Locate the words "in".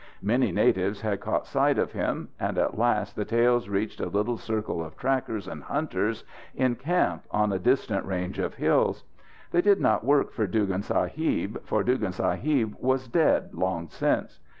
6.55-6.73